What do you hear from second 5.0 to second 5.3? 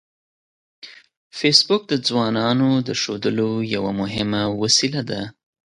ده